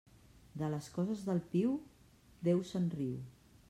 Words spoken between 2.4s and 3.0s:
Déu se'n